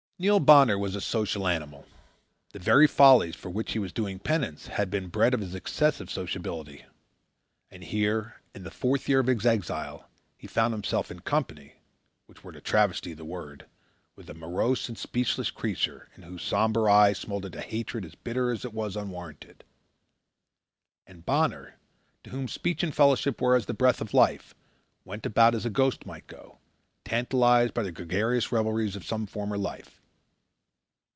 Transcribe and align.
Neil 0.21 0.39
Bonner 0.39 0.77
was 0.77 0.93
a 0.95 1.01
social 1.01 1.47
animal. 1.47 1.87
The 2.53 2.59
very 2.59 2.85
follies 2.85 3.35
for 3.35 3.49
which 3.49 3.71
he 3.71 3.79
was 3.79 3.91
doing 3.91 4.19
penance 4.19 4.67
had 4.67 4.91
been 4.91 5.07
bred 5.07 5.33
of 5.33 5.39
his 5.39 5.55
excessive 5.55 6.11
sociability. 6.11 6.85
And 7.71 7.83
here, 7.83 8.39
in 8.53 8.61
the 8.61 8.69
fourth 8.69 9.09
year 9.09 9.19
of 9.21 9.25
his 9.25 9.47
exile, 9.47 10.07
he 10.37 10.45
found 10.45 10.75
himself 10.75 11.09
in 11.09 11.21
company 11.21 11.73
which 12.27 12.43
were 12.43 12.51
to 12.51 12.61
travesty 12.61 13.13
the 13.15 13.25
word 13.25 13.65
with 14.15 14.29
a 14.29 14.35
morose 14.35 14.87
and 14.89 14.95
speechless 14.95 15.49
creature 15.49 16.07
in 16.15 16.21
whose 16.21 16.43
sombre 16.43 16.83
eyes 16.83 17.17
smouldered 17.17 17.55
a 17.55 17.61
hatred 17.61 18.05
as 18.05 18.13
bitter 18.13 18.51
as 18.51 18.63
it 18.63 18.75
was 18.75 18.95
unwarranted. 18.95 19.63
And 21.07 21.25
Bonner, 21.25 21.79
to 22.25 22.29
whom 22.29 22.47
speech 22.47 22.83
and 22.83 22.93
fellowship 22.95 23.41
were 23.41 23.55
as 23.55 23.65
the 23.65 23.73
breath 23.73 24.01
of 24.01 24.13
life, 24.13 24.53
went 25.03 25.25
about 25.25 25.55
as 25.55 25.65
a 25.65 25.71
ghost 25.71 26.05
might 26.05 26.27
go, 26.27 26.59
tantalized 27.05 27.73
by 27.73 27.81
the 27.81 27.91
gregarious 27.91 28.51
revelries 28.51 28.95
of 28.95 29.03
some 29.03 29.25
former 29.25 29.57
life. 29.57 29.97